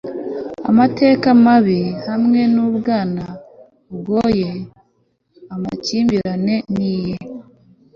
amateka 0.69 1.27
mabi 1.43 1.79
hamwe 2.07 2.41
nubwana 2.53 3.23
bugoye. 3.91 4.49
amakimbirane 5.53 6.55
ni 6.75 6.87
iye 6.93 7.15